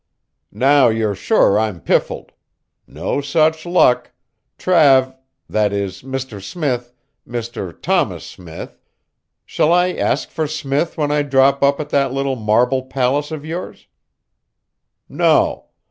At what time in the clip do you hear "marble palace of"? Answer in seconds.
12.35-13.45